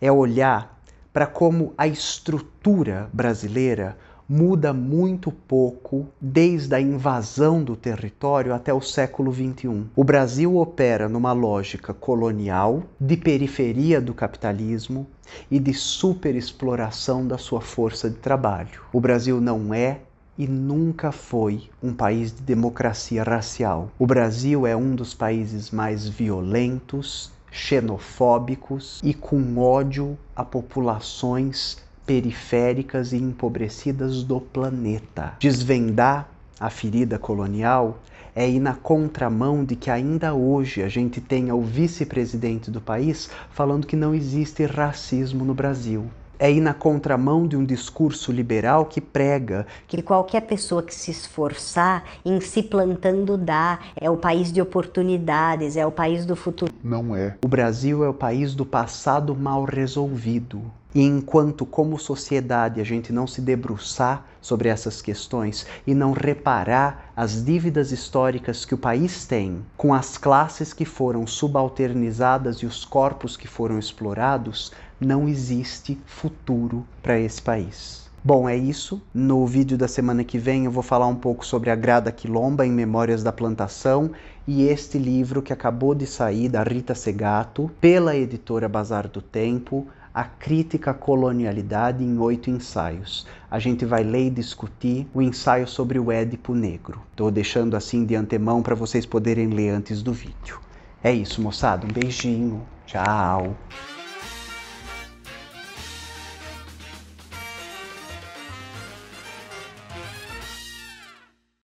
é 0.00 0.10
olhar 0.10 0.80
para 1.12 1.26
como 1.26 1.74
a 1.76 1.86
estrutura 1.86 3.08
brasileira 3.12 3.96
muda 4.28 4.72
muito 4.72 5.32
pouco 5.32 6.06
desde 6.20 6.72
a 6.72 6.80
invasão 6.80 7.64
do 7.64 7.74
território 7.74 8.54
até 8.54 8.72
o 8.72 8.80
século 8.80 9.32
XXI. 9.32 9.86
O 9.96 10.04
Brasil 10.04 10.56
opera 10.56 11.08
numa 11.08 11.32
lógica 11.32 11.92
colonial, 11.92 12.84
de 13.00 13.16
periferia 13.16 14.00
do 14.00 14.14
capitalismo 14.14 15.04
e 15.50 15.58
de 15.58 15.74
superexploração 15.74 17.26
da 17.26 17.38
sua 17.38 17.60
força 17.60 18.08
de 18.08 18.16
trabalho. 18.18 18.80
O 18.92 19.00
Brasil 19.00 19.40
não 19.40 19.74
é 19.74 20.02
e 20.40 20.48
nunca 20.48 21.12
foi 21.12 21.68
um 21.82 21.92
país 21.92 22.32
de 22.32 22.40
democracia 22.40 23.22
racial. 23.22 23.90
O 23.98 24.06
Brasil 24.06 24.66
é 24.66 24.74
um 24.74 24.94
dos 24.94 25.12
países 25.12 25.70
mais 25.70 26.08
violentos, 26.08 27.30
xenofóbicos 27.52 29.02
e 29.04 29.12
com 29.12 29.58
ódio 29.58 30.16
a 30.34 30.42
populações 30.42 31.76
periféricas 32.06 33.12
e 33.12 33.18
empobrecidas 33.18 34.22
do 34.22 34.40
planeta. 34.40 35.34
Desvendar 35.38 36.26
a 36.58 36.70
ferida 36.70 37.18
colonial 37.18 37.98
é 38.34 38.48
ir 38.48 38.60
na 38.60 38.72
contramão 38.72 39.62
de 39.62 39.76
que 39.76 39.90
ainda 39.90 40.32
hoje 40.32 40.82
a 40.82 40.88
gente 40.88 41.20
tenha 41.20 41.54
o 41.54 41.60
vice-presidente 41.60 42.70
do 42.70 42.80
país 42.80 43.28
falando 43.50 43.86
que 43.86 43.94
não 43.94 44.14
existe 44.14 44.64
racismo 44.64 45.44
no 45.44 45.52
Brasil 45.52 46.10
é 46.40 46.50
ir 46.50 46.60
na 46.60 46.72
contramão 46.72 47.46
de 47.46 47.54
um 47.54 47.64
discurso 47.64 48.32
liberal 48.32 48.86
que 48.86 49.00
prega 49.00 49.66
que 49.86 50.00
qualquer 50.00 50.40
pessoa 50.40 50.82
que 50.82 50.94
se 50.94 51.10
esforçar 51.10 52.02
em 52.24 52.40
se 52.40 52.62
plantando 52.62 53.36
dá, 53.36 53.78
é 53.94 54.08
o 54.08 54.16
país 54.16 54.50
de 54.50 54.62
oportunidades, 54.62 55.76
é 55.76 55.86
o 55.86 55.92
país 55.92 56.24
do 56.24 56.34
futuro. 56.34 56.72
Não 56.82 57.14
é. 57.14 57.36
O 57.44 57.48
Brasil 57.48 58.02
é 58.02 58.08
o 58.08 58.14
país 58.14 58.54
do 58.54 58.64
passado 58.64 59.36
mal 59.36 59.64
resolvido. 59.64 60.62
E 60.92 61.02
enquanto, 61.02 61.64
como 61.64 61.98
sociedade, 61.98 62.80
a 62.80 62.84
gente 62.84 63.12
não 63.12 63.24
se 63.24 63.40
debruçar 63.40 64.26
sobre 64.40 64.68
essas 64.68 65.00
questões 65.00 65.64
e 65.86 65.94
não 65.94 66.12
reparar 66.12 67.12
as 67.16 67.44
dívidas 67.44 67.92
históricas 67.92 68.64
que 68.64 68.74
o 68.74 68.78
país 68.78 69.24
tem 69.24 69.64
com 69.76 69.94
as 69.94 70.18
classes 70.18 70.72
que 70.72 70.84
foram 70.84 71.26
subalternizadas 71.28 72.56
e 72.56 72.66
os 72.66 72.84
corpos 72.84 73.36
que 73.36 73.46
foram 73.46 73.78
explorados, 73.78 74.72
não 75.00 75.28
existe 75.28 75.98
futuro 76.04 76.86
para 77.02 77.18
esse 77.18 77.40
país. 77.40 78.10
Bom, 78.22 78.46
é 78.46 78.54
isso. 78.54 79.00
No 79.14 79.46
vídeo 79.46 79.78
da 79.78 79.88
semana 79.88 80.22
que 80.22 80.36
vem 80.36 80.66
eu 80.66 80.70
vou 80.70 80.82
falar 80.82 81.06
um 81.06 81.14
pouco 81.14 81.44
sobre 81.44 81.70
a 81.70 81.74
Grada 81.74 82.12
Quilomba 82.12 82.66
em 82.66 82.70
Memórias 82.70 83.22
da 83.22 83.32
Plantação 83.32 84.10
e 84.46 84.64
este 84.64 84.98
livro 84.98 85.40
que 85.40 85.54
acabou 85.54 85.94
de 85.94 86.06
sair 86.06 86.50
da 86.50 86.62
Rita 86.62 86.94
Segato 86.94 87.70
pela 87.80 88.14
editora 88.14 88.68
Bazar 88.68 89.08
do 89.08 89.22
Tempo, 89.22 89.86
A 90.12 90.24
Crítica 90.24 90.90
à 90.90 90.94
Colonialidade 90.94 92.04
em 92.04 92.18
Oito 92.18 92.50
Ensaios. 92.50 93.26
A 93.50 93.58
gente 93.58 93.86
vai 93.86 94.02
ler 94.02 94.26
e 94.26 94.30
discutir 94.30 95.08
o 95.14 95.22
ensaio 95.22 95.66
sobre 95.66 95.98
o 95.98 96.12
Édipo 96.12 96.54
Negro. 96.54 97.00
Estou 97.12 97.30
deixando 97.30 97.74
assim 97.74 98.04
de 98.04 98.14
antemão 98.14 98.60
para 98.60 98.74
vocês 98.74 99.06
poderem 99.06 99.46
ler 99.46 99.70
antes 99.70 100.02
do 100.02 100.12
vídeo. 100.12 100.60
É 101.02 101.10
isso, 101.10 101.40
moçada. 101.40 101.86
Um 101.86 101.90
beijinho. 101.90 102.60
Tchau. 102.86 103.56